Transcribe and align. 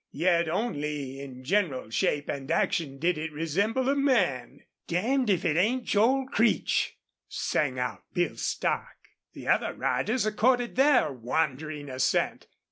Yet 0.11 0.49
only 0.49 1.19
in 1.19 1.43
general 1.43 1.91
shape 1.91 2.27
and 2.27 2.49
action 2.49 2.97
did 2.97 3.19
it 3.19 3.31
resemble 3.31 3.87
a 3.87 3.95
man. 3.95 4.61
"Damned 4.87 5.29
if 5.29 5.45
it 5.45 5.55
ain't 5.57 5.83
Joel 5.83 6.25
Creech!" 6.25 6.97
sang 7.27 7.77
out 7.77 8.01
Bill 8.11 8.35
Stark. 8.35 8.97
The 9.33 9.47
other 9.47 9.73
riders 9.75 10.25
accorded 10.25 10.75
their 10.75 11.13
wondering 11.13 11.87
assent. 11.87 12.47